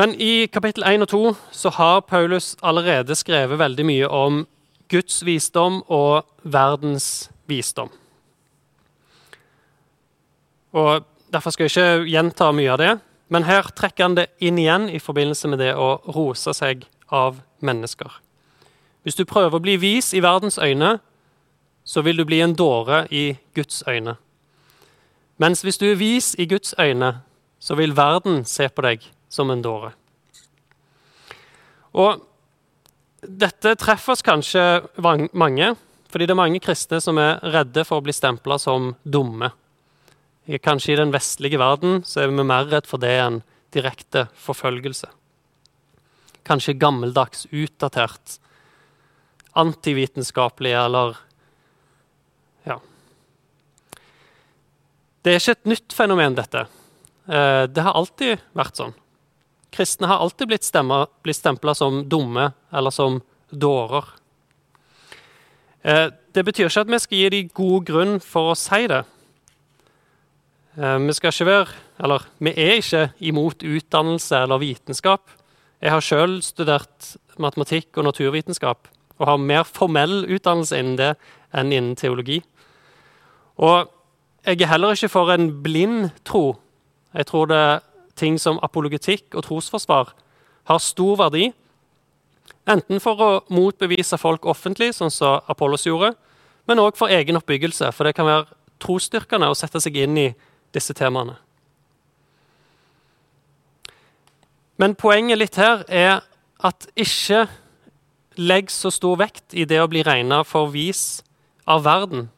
Men 0.00 0.14
i 0.16 0.48
kapittel 0.48 0.86
1 0.88 1.04
og 1.04 1.10
2 1.12 1.22
så 1.52 1.70
har 1.76 2.04
Paulus 2.08 2.54
allerede 2.64 3.14
skrevet 3.14 3.60
veldig 3.60 3.84
mye 3.86 4.08
om 4.08 4.44
Guds 4.90 5.20
visdom 5.24 5.82
og 5.92 6.24
verdens 6.42 7.28
visdom. 7.48 7.92
Og 10.72 11.04
Derfor 11.32 11.54
skal 11.54 11.64
jeg 11.64 11.72
ikke 11.72 12.10
gjenta 12.12 12.50
mye 12.52 12.72
av 12.74 12.80
det, 12.80 12.92
men 13.32 13.46
her 13.48 13.70
trekker 13.72 14.04
han 14.04 14.16
det 14.18 14.26
inn 14.44 14.58
igjen 14.60 14.90
i 14.92 15.00
forbindelse 15.00 15.48
med 15.48 15.62
det 15.62 15.70
å 15.72 15.94
rose 16.12 16.52
seg 16.52 16.84
av 17.08 17.40
mennesker. 17.64 18.10
Hvis 19.02 19.16
du 19.16 19.24
prøver 19.24 19.56
å 19.56 19.62
bli 19.62 19.78
vis 19.80 20.12
i 20.12 20.20
verdens 20.22 20.60
øyne, 20.60 20.98
så 21.84 22.02
vil 22.04 22.20
du 22.20 22.26
bli 22.28 22.42
en 22.44 22.54
dåre 22.54 23.06
i 23.10 23.32
Guds 23.56 23.80
øyne. 23.88 24.18
Mens 25.40 25.64
hvis 25.64 25.80
du 25.80 25.88
er 25.88 25.98
vis 25.98 26.34
i 26.38 26.46
Guds 26.46 26.74
øyne, 26.78 27.22
så 27.58 27.74
vil 27.78 27.96
verden 27.96 28.44
se 28.44 28.68
på 28.68 28.84
deg 28.84 29.08
som 29.32 29.50
en 29.50 29.64
dåre. 29.64 29.94
Og 31.96 32.20
dette 33.22 33.74
treffer 33.80 34.12
oss 34.12 34.24
kanskje 34.26 34.62
mange, 35.32 35.72
fordi 36.12 36.28
det 36.28 36.34
er 36.34 36.42
mange 36.42 36.60
kristne 36.62 37.00
som 37.00 37.18
er 37.18 37.40
redde 37.54 37.86
for 37.88 38.00
å 38.00 38.04
bli 38.04 38.14
stempla 38.14 38.58
som 38.60 38.92
dumme. 39.02 39.50
Kanskje 40.46 40.92
i 40.92 40.98
den 40.98 41.12
vestlige 41.14 41.58
verden 41.60 42.00
så 42.06 42.24
er 42.24 42.30
vi 42.32 42.42
mer 42.42 42.66
redd 42.66 42.88
for 42.90 42.98
det 43.02 43.12
enn 43.22 43.42
direkte 43.72 44.26
forfølgelse. 44.42 45.06
Kanskje 46.42 46.74
gammeldags, 46.74 47.46
utdatert, 47.50 48.38
antivitenskapelig 49.54 50.72
eller 50.72 51.16
Ja. 52.66 52.80
Det 55.22 55.32
er 55.32 55.38
ikke 55.38 55.52
et 55.52 55.66
nytt 55.66 55.92
fenomen, 55.92 56.34
dette. 56.34 56.66
Eh, 57.28 57.66
det 57.66 57.82
har 57.82 57.94
alltid 57.94 58.40
vært 58.54 58.76
sånn. 58.76 58.94
Kristne 59.70 60.06
har 60.06 60.18
alltid 60.18 60.48
blitt, 60.48 60.70
blitt 61.22 61.36
stempla 61.36 61.74
som 61.74 62.08
dumme 62.08 62.52
eller 62.72 62.90
som 62.90 63.22
dårer. 63.50 64.04
Eh, 65.82 66.10
det 66.32 66.44
betyr 66.44 66.68
ikke 66.68 66.80
at 66.80 66.90
vi 66.90 66.98
skal 66.98 67.18
gi 67.18 67.28
dem 67.30 67.50
god 67.54 67.86
grunn 67.86 68.20
for 68.20 68.52
å 68.52 68.58
si 68.58 68.86
det. 68.86 69.04
Eh, 70.78 70.98
vi 70.98 71.12
skal 71.12 71.32
ikke 71.32 71.46
være 71.46 71.66
Eller 72.02 72.22
vi 72.40 72.50
er 72.56 72.78
ikke 72.80 73.10
imot 73.20 73.62
utdannelse 73.62 74.36
eller 74.36 74.58
vitenskap. 74.58 75.20
Jeg 75.82 75.90
har 75.90 76.00
sjøl 76.00 76.42
studert 76.42 77.16
matematikk 77.38 77.96
og 77.96 78.04
naturvitenskap 78.04 78.88
og 79.18 79.26
har 79.26 79.36
mer 79.36 79.62
formell 79.62 80.24
utdannelse 80.24 80.78
innen 80.78 80.96
det 80.96 81.14
enn 81.54 81.72
innen 81.72 81.96
teologi. 81.96 82.42
Og 83.58 83.90
jeg 84.46 84.62
er 84.62 84.66
heller 84.66 84.92
ikke 84.96 85.08
for 85.08 85.30
en 85.30 85.62
blind 85.62 86.10
tro. 86.24 86.56
Jeg 87.14 87.26
tror 87.26 87.46
det 87.46 87.56
er 87.56 87.80
ting 88.16 88.38
som 88.40 88.58
apologetikk 88.62 89.34
og 89.34 89.44
trosforsvar 89.44 90.14
har 90.64 90.78
stor 90.78 91.16
verdi. 91.16 91.52
Enten 92.66 93.00
for 93.00 93.20
å 93.20 93.42
motbevise 93.48 94.18
folk 94.18 94.46
offentlig, 94.46 94.94
sånn 94.94 95.10
som 95.10 95.40
Apollos 95.46 95.86
gjorde, 95.86 96.14
men 96.66 96.78
òg 96.78 96.96
for 96.96 97.08
egen 97.08 97.36
oppbyggelse, 97.36 97.92
for 97.92 98.04
det 98.04 98.14
kan 98.16 98.26
være 98.26 98.46
trosstyrkende 98.80 99.50
å 99.50 99.54
sette 99.54 99.80
seg 99.80 99.96
inn 99.96 100.18
i 100.18 100.32
disse 100.74 100.94
temaene. 100.96 101.36
Men 104.80 104.96
poenget 104.98 105.38
litt 105.38 105.58
her 105.60 105.84
er 105.88 106.22
at 106.64 106.88
ikke 106.98 107.46
legg 108.40 108.70
så 108.72 108.90
stor 108.90 109.18
vekt 109.20 109.54
i 109.54 109.66
det 109.68 109.78
å 109.82 109.88
bli 109.90 110.02
regna 110.06 110.40
for 110.48 110.72
vis 110.72 111.20
av 111.68 111.84
verden. 111.84 112.30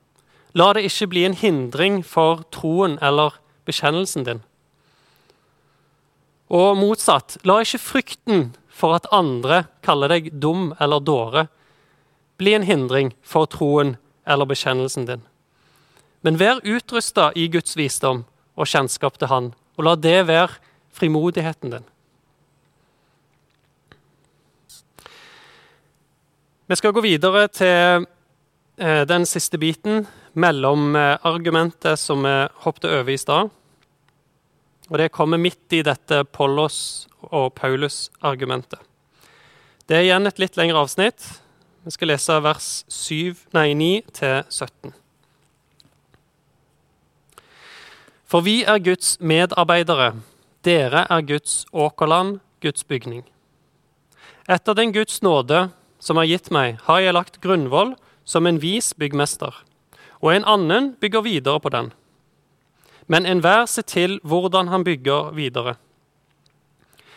La 0.55 0.73
det 0.75 0.85
ikke 0.89 1.11
bli 1.13 1.25
en 1.27 1.39
hindring 1.39 2.03
for 2.07 2.45
troen 2.55 2.99
eller 3.03 3.39
bekjennelsen 3.67 4.27
din. 4.27 4.43
Og 6.53 6.77
motsatt, 6.79 7.39
la 7.43 7.61
ikke 7.63 7.81
frykten 7.81 8.51
for 8.69 8.95
at 8.95 9.09
andre 9.15 9.65
kaller 9.87 10.13
deg 10.13 10.33
dum 10.43 10.73
eller 10.83 11.03
dåre, 11.03 11.47
bli 12.39 12.55
en 12.55 12.67
hindring 12.67 13.15
for 13.23 13.49
troen 13.51 13.97
eller 14.27 14.49
bekjennelsen 14.51 15.09
din. 15.09 15.25
Men 16.25 16.39
vær 16.41 16.63
utrusta 16.65 17.31
i 17.37 17.47
Guds 17.53 17.77
visdom 17.77 18.25
og 18.57 18.71
kjennskap 18.71 19.19
til 19.21 19.29
Han, 19.29 19.51
og 19.77 19.85
la 19.85 19.95
det 20.01 20.23
være 20.31 20.57
frimodigheten 20.95 21.75
din. 21.75 21.87
Vi 26.65 26.79
skal 26.81 26.95
gå 26.97 27.03
videre 27.05 27.45
til 27.53 28.07
eh, 28.81 29.03
den 29.05 29.27
siste 29.29 29.61
biten, 29.61 30.07
mellom 30.35 30.97
argumentet 30.99 32.01
som 32.01 32.25
vi 32.27 32.33
hoppet 32.65 32.89
over 32.91 33.13
i 33.13 33.21
stad. 33.21 33.53
Og 34.91 34.99
det 34.99 35.13
kommer 35.15 35.39
midt 35.39 35.73
i 35.73 35.85
dette 35.87 36.25
Pollos 36.25 37.07
og 37.31 37.55
Paulus-argumentet. 37.55 38.81
Det 39.89 39.97
er 39.97 40.09
igjen 40.09 40.27
et 40.27 40.41
litt 40.43 40.59
lengre 40.59 40.83
avsnitt. 40.85 41.25
Vi 41.85 41.95
skal 41.95 42.11
lese 42.13 42.41
vers 42.45 42.69
7, 42.89 43.47
nei, 43.57 43.71
9 43.77 43.91
til 44.17 44.37
17. 44.49 45.04
For 48.35 48.43
vi 48.43 48.65
er 48.67 48.81
Guds 48.83 49.13
medarbeidere. 49.23 50.17
Dere 50.67 51.05
er 51.07 51.21
Guds 51.23 51.67
åkerland, 51.71 52.41
Guds 52.59 52.83
bygning. 52.83 53.23
Etter 54.51 54.75
den 54.75 54.91
Guds 54.91 55.23
nåde 55.23 55.69
som 56.03 56.19
er 56.19 56.27
gitt 56.27 56.51
meg, 56.51 56.81
har 56.89 56.99
jeg 56.99 57.15
lagt 57.15 57.39
grunnvoll 57.47 57.95
som 58.27 58.51
en 58.51 58.59
vis 58.59 58.91
byggmester, 58.99 59.55
og 60.19 60.35
en 60.35 60.49
annen 60.51 60.91
bygger 60.99 61.23
videre 61.23 61.63
på 61.63 61.71
den. 61.71 61.93
Men 63.07 63.23
enhver 63.23 63.71
ser 63.71 63.87
til 63.87 64.19
hvordan 64.27 64.67
han 64.67 64.83
bygger 64.83 65.31
videre. 65.39 65.79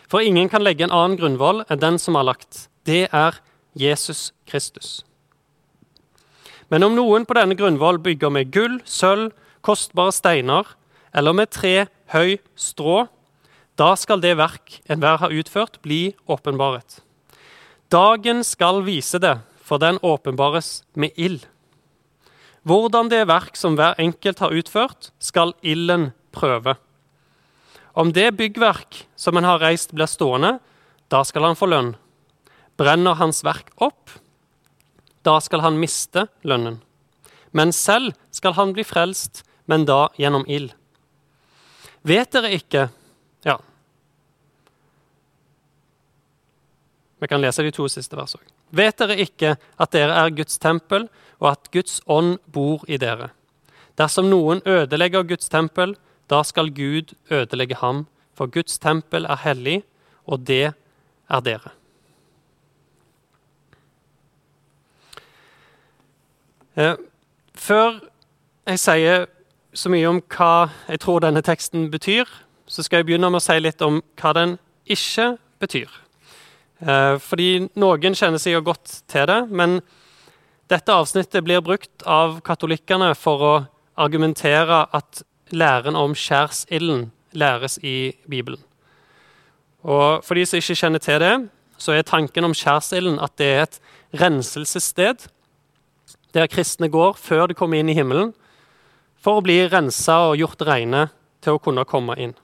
For 0.05 0.21
ingen 0.21 0.53
kan 0.53 0.61
legge 0.61 0.85
en 0.85 0.93
annen 0.93 1.17
grunnvoll 1.17 1.65
enn 1.65 1.81
den 1.81 1.97
som 1.97 2.13
er 2.13 2.29
lagt. 2.29 2.67
Det 2.85 3.07
er 3.09 3.41
Jesus 3.73 4.35
Kristus. 4.45 5.01
Men 6.69 6.85
om 6.85 6.93
noen 6.93 7.25
på 7.25 7.33
denne 7.33 7.57
grunnvoll 7.57 7.97
bygger 7.97 8.29
med 8.29 8.53
gull, 8.53 8.83
sølv, 8.85 9.31
kostbare 9.65 10.13
steiner 10.13 10.77
eller 11.13 11.35
med 11.35 11.51
tre, 11.53 11.87
høy, 12.13 12.37
strå, 12.55 13.07
da 13.77 13.91
skal 13.99 14.21
det 14.23 14.37
verk 14.39 14.79
enhver 14.89 15.19
har 15.21 15.33
utført, 15.33 15.77
bli 15.85 16.15
åpenbaret. 16.25 16.99
Dagen 17.93 18.41
skal 18.43 18.81
vise 18.87 19.19
det, 19.21 19.37
for 19.61 19.79
den 19.79 19.99
åpenbares 20.03 20.81
med 20.95 21.13
ild. 21.15 21.45
Hvordan 22.67 23.11
det 23.11 23.27
verk 23.29 23.55
som 23.55 23.77
hver 23.77 23.95
enkelt 24.01 24.41
har 24.43 24.55
utført, 24.55 25.11
skal 25.19 25.53
ilden 25.61 26.09
prøve. 26.35 26.75
Om 27.97 28.11
det 28.13 28.33
byggverk 28.37 29.05
som 29.15 29.37
en 29.37 29.47
har 29.47 29.61
reist, 29.63 29.93
blir 29.95 30.09
stående, 30.09 30.57
da 31.07 31.23
skal 31.23 31.47
han 31.47 31.57
få 31.57 31.69
lønn. 31.71 31.95
Brenner 32.77 33.17
hans 33.17 33.39
verk 33.45 33.71
opp, 33.81 34.11
da 35.25 35.39
skal 35.41 35.63
han 35.63 35.79
miste 35.79 36.27
lønnen. 36.45 36.81
Men 37.55 37.71
selv 37.73 38.13
skal 38.35 38.53
han 38.57 38.73
bli 38.75 38.85
frelst, 38.85 39.41
men 39.65 39.87
da 39.87 40.07
gjennom 40.19 40.45
ild. 40.47 40.75
Vet 42.07 42.31
dere 42.31 42.53
ikke 42.55 42.87
Ja, 43.45 43.57
Vi 47.19 47.27
kan 47.27 47.41
lese 47.41 47.63
de 47.65 47.71
to 47.73 47.87
siste 47.89 48.17
versene. 48.17 48.45
Vet 48.69 48.99
dere 48.99 49.15
ikke 49.21 49.55
at 49.57 49.93
dere 49.95 50.13
er 50.21 50.33
Guds 50.37 50.59
tempel, 50.61 51.07
og 51.41 51.49
at 51.53 51.69
Guds 51.73 52.01
ånd 52.05 52.37
bor 52.53 52.83
i 52.87 52.99
dere? 53.01 53.31
Dersom 53.97 54.29
noen 54.29 54.61
ødelegger 54.69 55.25
Guds 55.25 55.49
tempel, 55.49 55.95
da 56.29 56.43
skal 56.45 56.69
Gud 56.69 57.15
ødelegge 57.31 57.79
ham, 57.81 58.05
for 58.37 58.51
Guds 58.53 58.77
tempel 58.77 59.25
er 59.25 59.41
hellig, 59.41 59.79
og 60.27 60.45
det 60.45 60.73
er 61.29 61.41
dere. 61.41 61.73
Eh, 66.77 66.93
før 67.57 67.97
jeg 68.67 68.83
sier 68.83 69.25
så 69.77 69.91
mye 69.93 70.09
om 70.09 70.19
hva 70.33 70.69
jeg 70.89 71.01
tror 71.03 71.21
denne 71.21 71.43
teksten 71.45 71.87
betyr, 71.93 72.25
så 72.67 72.83
skal 72.83 73.01
jeg 73.01 73.11
begynne 73.11 73.29
med 73.29 73.39
å 73.39 73.45
si 73.45 73.57
litt 73.61 73.83
om 73.85 74.01
hva 74.17 74.33
den 74.35 74.57
ikke 74.89 75.35
betyr. 75.61 75.91
Eh, 76.81 77.15
fordi 77.21 77.67
noen 77.77 78.17
kjenner 78.17 78.41
seg 78.41 78.57
jo 78.57 78.65
godt 78.65 79.01
til 79.09 79.27
det, 79.29 79.39
men 79.49 79.79
dette 80.71 80.93
avsnittet 80.93 81.45
blir 81.45 81.63
brukt 81.63 82.03
av 82.03 82.39
katolikkene 82.45 83.13
for 83.17 83.45
å 83.45 83.53
argumentere 83.97 84.83
at 84.93 85.21
læren 85.53 85.95
om 85.95 86.15
skjærsilden 86.17 87.07
læres 87.37 87.77
i 87.85 88.13
Bibelen. 88.29 88.59
Og 89.87 90.25
For 90.25 90.35
de 90.35 90.45
som 90.45 90.57
ikke 90.59 90.75
kjenner 90.75 90.99
til 90.99 91.21
det, 91.21 91.35
så 91.77 91.93
er 91.93 92.03
tanken 92.03 92.43
om 92.43 92.55
skjærsilden 92.57 93.21
at 93.21 93.37
det 93.37 93.47
er 93.47 93.63
et 93.67 93.79
renselsessted 94.17 95.29
der 96.33 96.49
kristne 96.51 96.89
går 96.89 97.15
før 97.21 97.47
de 97.47 97.55
kommer 97.55 97.79
inn 97.79 97.89
i 97.89 97.95
himmelen, 97.95 98.33
for 99.21 99.39
å 99.39 99.45
bli 99.45 99.59
rensa 99.69 100.19
og 100.29 100.37
gjort 100.39 100.63
reine 100.67 101.07
til 101.43 101.57
å 101.57 101.61
kunne 101.61 101.85
komme 101.87 102.15
inn. 102.21 102.35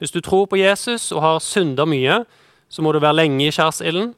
Hvis 0.00 0.12
du 0.12 0.20
tror 0.20 0.48
på 0.50 0.58
Jesus 0.60 1.08
og 1.14 1.22
har 1.24 1.44
synda 1.44 1.86
mye, 1.88 2.22
så 2.68 2.82
må 2.84 2.92
du 2.92 3.00
være 3.00 3.22
lenge 3.22 3.46
i 3.46 3.52
skjærsilden. 3.54 4.12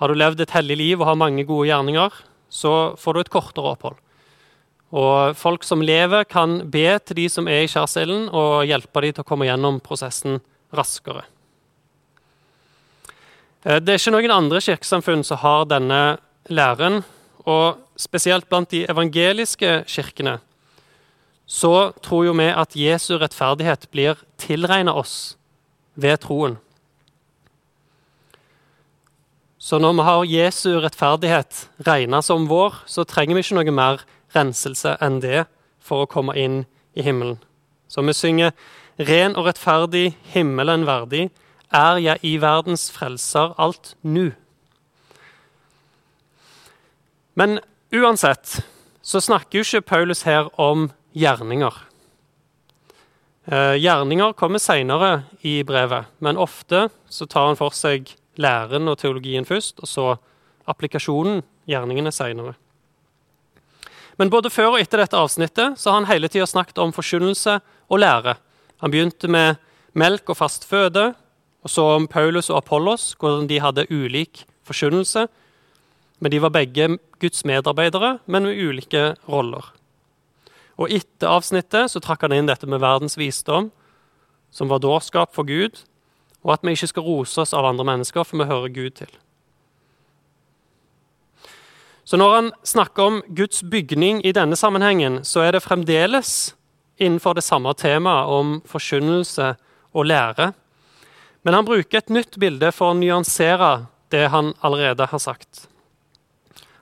Har 0.00 0.10
du 0.10 0.18
levd 0.18 0.42
et 0.42 0.54
hellig 0.56 0.78
liv 0.80 1.00
og 1.00 1.06
har 1.06 1.20
mange 1.20 1.44
gode 1.46 1.68
gjerninger, 1.68 2.16
så 2.50 2.94
får 2.98 3.14
du 3.14 3.20
et 3.22 3.32
kortere 3.34 3.74
opphold. 3.76 4.00
Og 4.94 5.34
folk 5.38 5.64
som 5.66 5.82
lever, 5.82 6.26
kan 6.30 6.60
be 6.70 6.86
til 7.02 7.18
de 7.18 7.28
som 7.30 7.48
er 7.50 7.64
i 7.64 7.70
skjærsilden, 7.70 8.28
og 8.30 8.66
hjelpe 8.68 9.02
dem 9.02 9.14
til 9.14 9.24
å 9.24 9.26
komme 9.26 9.48
gjennom 9.48 9.80
prosessen 9.82 10.38
raskere. 10.74 11.24
Eh, 13.64 13.80
det 13.82 13.94
er 13.94 14.00
ikke 14.00 14.14
noen 14.14 14.34
andre 14.34 14.62
kirkesamfunn 14.62 15.24
som 15.26 15.40
har 15.42 15.66
denne 15.70 16.02
læren. 16.50 17.02
Og 17.44 17.80
spesielt 18.00 18.48
blant 18.48 18.70
de 18.72 18.84
evangeliske 18.88 19.82
kirkene 19.90 20.38
så 21.46 21.92
tror 22.02 22.24
jo 22.24 22.34
vi 22.38 22.48
at 22.48 22.76
Jesu 22.76 23.16
rettferdighet 23.18 23.88
blir 23.92 24.20
tilregna 24.40 24.94
oss 24.96 25.36
ved 25.94 26.22
troen. 26.24 26.58
Så 29.58 29.78
når 29.78 29.92
vi 29.96 30.04
har 30.04 30.24
Jesu 30.28 30.70
rettferdighet 30.80 31.68
regna 31.86 32.20
som 32.22 32.48
vår, 32.48 32.82
så 32.86 33.04
trenger 33.04 33.36
vi 33.36 33.44
ikke 33.44 33.56
noe 33.56 33.72
mer 33.72 34.02
renselse 34.34 34.96
enn 35.04 35.22
det 35.24 35.46
for 35.80 36.04
å 36.04 36.10
komme 36.10 36.34
inn 36.36 36.64
i 36.96 37.04
himmelen. 37.04 37.38
Så 37.88 38.02
vi 38.02 38.12
synger 38.12 38.52
'Ren 38.98 39.36
og 39.36 39.46
rettferdig, 39.46 40.16
himmelen 40.22 40.86
verdig, 40.86 41.30
er 41.72 41.96
jeg 41.96 42.18
i 42.22 42.36
verdens 42.36 42.90
frelser 42.92 43.54
alt 43.58 43.96
nu'. 44.02 44.34
Men 47.34 47.58
uansett 47.92 48.62
så 49.02 49.20
snakker 49.20 49.58
jo 49.58 49.64
ikke 49.64 49.80
Paulus 49.80 50.22
her 50.22 50.60
om 50.60 50.92
gjerninger. 51.14 51.74
Eh, 53.44 53.76
gjerninger 53.76 54.32
kommer 54.32 54.62
seinere 54.62 55.24
i 55.44 55.62
brevet, 55.66 56.08
men 56.18 56.40
ofte 56.40 56.88
så 57.08 57.26
tar 57.28 57.50
han 57.50 57.58
for 57.60 57.74
seg 57.76 58.14
læren 58.40 58.88
og 58.88 58.98
teologien 59.02 59.46
først, 59.46 59.82
og 59.84 59.88
så 59.90 60.06
applikasjonen, 60.70 61.42
gjerningene, 61.68 62.12
seinere. 62.12 62.54
Men 64.16 64.30
både 64.30 64.50
før 64.52 64.74
og 64.74 64.80
etter 64.80 65.02
dette 65.02 65.18
avsnittet 65.18 65.78
så 65.78 65.90
har 65.90 66.00
han 66.00 66.08
hele 66.08 66.30
tida 66.30 66.46
snakket 66.46 66.80
om 66.82 66.94
forkynnelse 66.94 67.58
og 67.90 68.00
lære. 68.00 68.36
Han 68.80 68.92
begynte 68.94 69.28
med 69.30 69.60
melk 69.92 70.30
og 70.30 70.38
fast 70.38 70.66
føde, 70.68 71.12
og 71.64 71.70
så 71.70 71.86
om 71.96 72.08
Paulus 72.10 72.50
og 72.50 72.62
Apollos, 72.62 73.12
hvordan 73.18 73.48
de 73.50 73.60
hadde 73.60 73.88
ulik 73.90 74.44
forkynnelse. 74.66 75.26
Men 76.20 76.32
de 76.32 76.40
var 76.40 76.54
begge 76.54 76.94
Guds 77.20 77.44
medarbeidere, 77.44 78.18
men 78.26 78.46
med 78.48 78.60
ulike 78.60 79.14
roller. 79.28 79.73
Og 80.80 80.90
etter 80.90 81.30
avsnittet 81.30 81.92
så 81.92 82.02
trakk 82.02 82.26
han 82.26 82.34
inn 82.34 82.50
dette 82.50 82.66
med 82.66 82.82
verdens 82.82 83.18
visdom, 83.18 83.70
som 84.54 84.70
var 84.70 84.82
dårskap 84.82 85.34
for 85.34 85.46
Gud, 85.46 85.84
og 86.44 86.54
at 86.54 86.64
vi 86.64 86.74
ikke 86.74 86.90
skal 86.90 87.06
rose 87.06 87.40
oss 87.40 87.54
av 87.56 87.66
andre 87.66 87.86
mennesker, 87.86 88.26
for 88.26 88.42
vi 88.42 88.48
hører 88.50 88.74
Gud 88.74 88.98
til. 88.98 89.12
Så 92.04 92.18
når 92.20 92.34
han 92.34 92.50
snakker 92.68 93.02
om 93.02 93.22
Guds 93.32 93.62
bygning 93.62 94.20
i 94.26 94.34
denne 94.36 94.56
sammenhengen, 94.60 95.22
så 95.24 95.40
er 95.40 95.56
det 95.56 95.64
fremdeles 95.64 96.52
innenfor 97.00 97.34
det 97.34 97.46
samme 97.46 97.72
temaet 97.74 98.28
om 98.28 98.58
forkynnelse 98.68 99.54
og 99.94 100.06
lære. 100.06 100.52
Men 101.42 101.54
han 101.54 101.66
bruker 101.66 101.98
et 101.98 102.12
nytt 102.12 102.36
bilde 102.40 102.70
for 102.72 102.92
å 102.92 102.98
nyansere 102.98 103.86
det 104.12 104.28
han 104.32 104.52
allerede 104.60 105.08
har 105.08 105.22
sagt. 105.22 105.66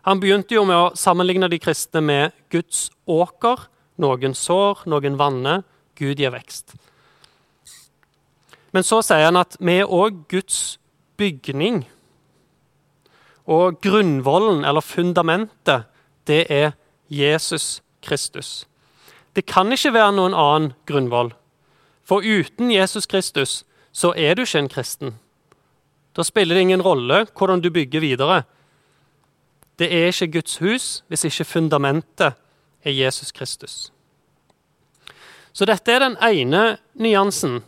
Han 0.02 0.18
begynte 0.20 0.56
jo 0.56 0.64
med 0.66 0.76
å 0.76 0.94
sammenligne 0.98 1.48
de 1.50 1.60
kristne 1.62 2.02
med 2.02 2.34
Guds 2.50 2.90
åker. 3.06 3.68
Noen 4.02 4.34
sår, 4.34 4.84
noen 4.90 5.18
vanner, 5.20 5.62
Gud 5.98 6.18
gir 6.18 6.32
vekst. 6.34 6.74
Men 8.72 8.86
så 8.86 9.02
sier 9.04 9.28
han 9.28 9.38
at 9.40 9.58
vi 9.60 9.78
er 9.82 9.90
òg 9.90 10.24
Guds 10.32 10.78
bygning. 11.20 11.84
Og 13.46 13.78
grunnvollen, 13.84 14.64
eller 14.64 14.84
fundamentet, 14.84 15.88
det 16.26 16.46
er 16.50 16.72
Jesus 17.12 17.82
Kristus. 18.02 18.64
Det 19.36 19.44
kan 19.46 19.72
ikke 19.72 19.94
være 19.94 20.16
noen 20.16 20.36
annen 20.36 20.72
grunnvoll. 20.88 21.32
For 22.04 22.24
uten 22.24 22.72
Jesus 22.72 23.06
Kristus 23.06 23.62
så 23.92 24.12
er 24.16 24.34
du 24.34 24.42
ikke 24.42 24.64
en 24.64 24.72
kristen. 24.72 25.14
Da 26.16 26.24
spiller 26.24 26.56
det 26.56 26.66
ingen 26.66 26.84
rolle 26.84 27.26
hvordan 27.36 27.60
du 27.60 27.70
bygger 27.70 28.00
videre. 28.00 28.42
Det 29.78 29.88
er 29.92 30.10
ikke 30.12 30.32
Guds 30.38 30.58
hus 30.58 30.86
hvis 31.08 31.24
ikke 31.24 31.48
fundamentet 31.48 32.36
er 32.84 32.94
Jesus 32.94 33.32
Kristus. 33.32 33.92
Så 35.52 35.68
dette 35.68 35.92
er 35.92 36.00
den 36.00 36.16
ene 36.24 36.78
nyansen. 36.94 37.60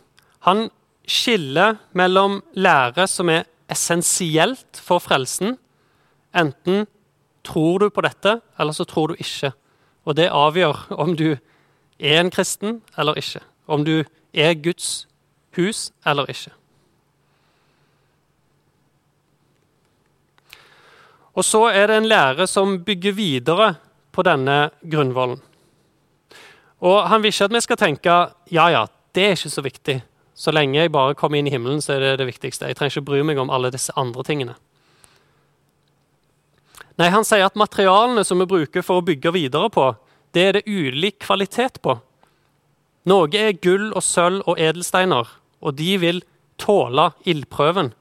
Han 0.47 0.69
skiller 1.07 1.77
mellom 1.93 2.41
lære 2.57 3.05
som 3.09 3.29
er 3.29 3.45
essensielt 3.71 4.81
for 4.81 5.01
frelsen. 5.01 5.57
Enten 6.35 6.85
tror 7.45 7.79
du 7.79 7.89
på 7.93 8.01
dette, 8.01 8.39
eller 8.59 8.73
så 8.73 8.85
tror 8.89 9.13
du 9.13 9.21
ikke. 9.21 9.53
Og 10.05 10.17
det 10.17 10.31
avgjør 10.33 10.87
om 10.97 11.15
du 11.17 11.35
er 11.99 12.19
en 12.19 12.31
kristen 12.33 12.81
eller 12.97 13.17
ikke. 13.21 13.41
Om 13.67 13.85
du 13.85 14.03
er 14.33 14.53
Guds 14.53 15.07
hus 15.55 15.91
eller 16.05 16.29
ikke. 16.29 16.51
Og 21.35 21.43
så 21.43 21.65
er 21.67 21.87
det 21.87 21.97
en 21.99 22.07
lære 22.07 22.47
som 22.47 22.77
bygger 22.85 23.11
videre 23.11 23.75
på 24.15 24.23
denne 24.25 24.69
grunnvollen. 24.87 25.41
Og 26.85 27.07
Han 27.09 27.23
vil 27.23 27.33
ikke 27.33 27.47
at 27.49 27.55
vi 27.55 27.63
skal 27.63 27.79
tenke 27.79 28.15
ja, 28.51 28.67
ja, 28.71 28.85
det 29.15 29.23
er 29.23 29.35
ikke 29.37 29.53
så 29.53 29.63
viktig. 29.65 30.01
Så 30.35 30.51
lenge 30.51 30.79
jeg 30.79 30.91
bare 30.91 31.15
kommer 31.15 31.39
inn 31.39 31.47
i 31.47 31.53
himmelen, 31.53 31.81
så 31.81 31.95
er 31.95 32.03
det 32.03 32.15
det 32.19 32.27
viktigste. 32.27 32.67
Jeg 32.67 32.75
trenger 32.75 32.97
ikke 32.97 33.07
bry 33.07 33.21
meg 33.23 33.39
om 33.39 33.51
alle 33.53 33.71
disse 33.71 33.93
andre 33.95 34.23
tingene. 34.27 34.55
Nei, 36.99 37.09
Han 37.11 37.27
sier 37.27 37.47
at 37.47 37.55
materialene 37.59 38.23
som 38.27 38.39
vi 38.39 38.47
bruker 38.47 38.83
for 38.83 38.99
å 38.99 39.05
bygge 39.05 39.33
videre 39.35 39.71
på, 39.71 39.93
det 40.35 40.43
er 40.43 40.57
det 40.57 40.67
ulik 40.67 41.19
kvalitet 41.23 41.79
på. 41.83 41.97
Noe 43.07 43.29
er 43.37 43.55
gull 43.63 43.91
og 43.93 44.03
sølv 44.03 44.43
og 44.49 44.59
edelsteiner, 44.59 45.27
og 45.63 45.77
de 45.79 45.91
vil 46.01 46.23
tåle 46.59 47.11
ildprøven. 47.27 47.93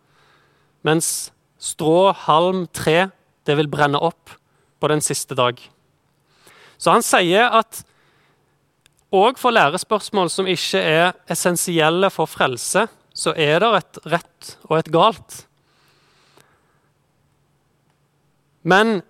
Mens 0.87 1.31
strå, 1.63 2.13
halm, 2.27 2.67
tre, 2.75 3.11
det 3.47 3.59
vil 3.59 3.71
brenne 3.71 4.01
opp 4.01 4.35
på 4.81 4.91
den 4.91 5.03
siste 5.05 5.37
dag. 5.39 5.61
Så 6.79 6.95
han 6.95 7.05
sier 7.05 7.51
at 7.55 7.83
òg 9.15 9.39
for 9.39 9.55
lærespørsmål 9.55 10.31
som 10.33 10.49
ikke 10.51 10.81
er 10.81 11.13
essensielle 11.31 12.11
for 12.11 12.31
frelse, 12.31 12.87
så 13.15 13.35
er 13.39 13.61
det 13.63 13.73
et 13.79 13.99
rett 14.17 14.55
og 14.67 14.79
et 14.81 14.91
galt. 14.93 15.45
Men 18.65 19.03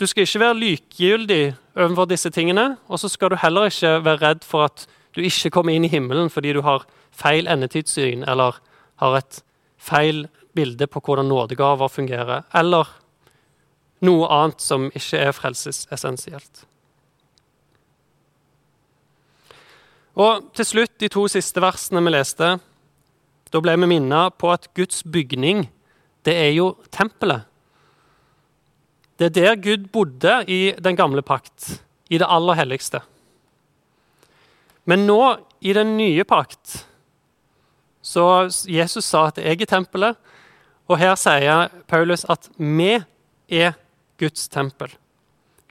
du 0.00 0.06
skal 0.08 0.24
ikke 0.24 0.40
være 0.40 0.58
likegyldig 0.58 1.42
overfor 1.76 2.08
disse 2.08 2.30
tingene. 2.32 2.76
Og 2.88 2.98
så 2.98 3.08
skal 3.12 3.30
du 3.30 3.36
heller 3.38 3.68
ikke 3.68 3.98
være 4.04 4.22
redd 4.24 4.46
for 4.48 4.64
at 4.64 4.86
du 5.14 5.20
ikke 5.20 5.52
kommer 5.52 5.76
inn 5.76 5.84
i 5.84 5.92
himmelen 5.92 6.30
fordi 6.32 6.54
du 6.56 6.62
har 6.64 6.86
feil 7.12 7.50
endetidssyn 7.50 8.24
eller 8.24 8.58
har 9.02 9.16
et 9.18 9.42
feil 9.80 10.26
bilde 10.56 10.86
på 10.90 11.02
hvordan 11.04 11.28
nådegaver 11.30 11.88
fungerer, 11.88 12.42
eller 12.54 12.88
noe 14.04 14.28
annet 14.32 14.62
som 14.64 14.88
ikke 14.96 15.20
er 15.20 15.36
frelsesessensielt. 15.36 16.64
Og 20.20 20.50
til 20.56 20.66
slutt, 20.66 20.96
de 21.00 21.08
to 21.12 21.26
siste 21.30 21.62
versene 21.62 22.02
vi 22.04 22.12
leste, 22.12 22.56
da 23.50 23.62
ble 23.62 23.76
vi 23.78 23.88
minnet 23.90 24.36
på 24.40 24.50
at 24.52 24.68
Guds 24.76 25.02
bygning, 25.02 25.68
det 26.26 26.34
er 26.36 26.52
jo 26.54 26.74
tempelet. 26.92 27.46
Det 29.20 29.30
er 29.30 29.36
der 29.36 29.56
Gud 29.60 29.88
bodde 29.92 30.40
i 30.48 30.72
den 30.80 30.96
gamle 30.96 31.22
pakt, 31.22 31.82
i 32.08 32.18
det 32.18 32.28
aller 32.28 32.56
helligste. 32.56 33.02
Men 34.88 35.04
nå, 35.06 35.20
i 35.60 35.74
den 35.76 35.96
nye 35.98 36.24
pakt, 36.24 36.86
så 38.02 38.48
Jesus 38.66 39.04
sa 39.04 39.26
at 39.26 39.38
'jeg 39.38 39.60
er 39.60 39.66
tempelet', 39.66 40.16
og 40.88 40.98
her 40.98 41.14
sier 41.14 41.68
Paulus 41.86 42.24
at 42.24 42.48
vi 42.58 42.98
er 43.48 43.72
Guds 44.20 44.48
tempel. 44.52 44.92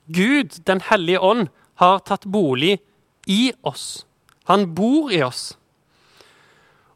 Gud, 0.10 0.66
Den 0.66 0.82
hellige 0.82 1.20
ånd, 1.22 1.50
har 1.80 2.02
tatt 2.04 2.26
bolig 2.26 2.80
i 3.28 3.54
oss. 3.62 4.06
Han 4.50 4.74
bor 4.76 5.12
i 5.14 5.22
oss. 5.24 5.54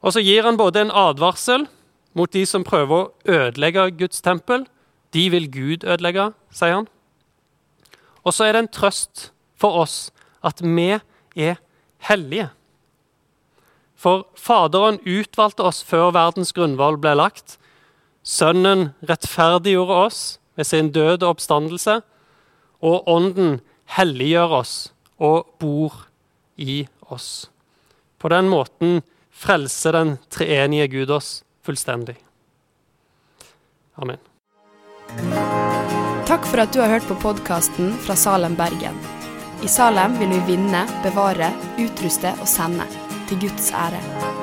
Og 0.04 0.16
så 0.16 0.24
gir 0.26 0.44
han 0.44 0.58
både 0.60 0.82
en 0.84 0.92
advarsel 0.92 1.68
mot 2.18 2.32
de 2.34 2.44
som 2.50 2.66
prøver 2.66 3.06
å 3.06 3.12
ødelegge 3.30 3.86
Guds 4.02 4.22
tempel, 4.22 4.66
de 5.14 5.28
vil 5.30 5.48
Gud 5.54 5.86
ødelegge, 5.86 6.32
sier 6.52 6.82
han. 6.82 6.90
Og 8.26 8.34
så 8.34 8.48
er 8.48 8.56
det 8.56 8.64
en 8.64 8.74
trøst 8.74 9.30
for 9.60 9.78
oss 9.84 10.10
at 10.44 10.60
vi 10.64 10.90
er 11.38 11.60
hellige. 12.10 12.50
For 13.96 14.26
Faderen 14.36 15.00
utvalgte 15.08 15.64
oss 15.64 15.84
før 15.86 16.12
verdens 16.16 16.52
grunnvoll 16.56 16.98
ble 17.00 17.14
lagt. 17.16 17.58
Sønnen 18.24 18.92
rettferdiggjorde 19.08 20.00
oss 20.10 20.24
ved 20.56 20.68
sin 20.68 20.92
død 20.92 21.24
og 21.24 21.36
oppstandelse. 21.36 22.02
Og 22.84 23.08
Ånden 23.08 23.60
helliggjør 23.96 24.60
oss 24.60 24.76
og 25.24 25.56
bor 25.60 26.06
i 26.58 26.84
oss. 27.10 27.50
På 28.20 28.30
den 28.32 28.50
måten 28.52 29.02
frelser 29.34 29.98
den 29.98 30.18
treenige 30.32 30.88
Gud 30.88 31.12
oss 31.16 31.42
fullstendig. 31.64 32.16
Amen. 33.96 34.22
Takk 36.28 36.48
for 36.48 36.64
at 36.64 36.74
du 36.74 36.80
har 36.82 36.96
hørt 36.96 37.08
på 37.10 37.20
podkasten 37.22 37.94
fra 38.06 38.16
Salem, 38.18 38.56
Bergen. 38.58 38.98
I 39.64 39.70
Salem 39.72 40.18
vil 40.20 40.34
vi 40.34 40.56
vinne, 40.56 40.86
bevare, 41.04 41.54
utruste 41.80 42.34
og 42.40 42.50
sende. 42.50 42.88
Til 43.30 43.46
Guds 43.46 43.72
ære. 43.72 44.43